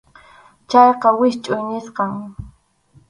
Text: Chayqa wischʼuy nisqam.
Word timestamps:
Chayqa 0.69 1.09
wischʼuy 1.19 1.61
nisqam. 1.69 2.11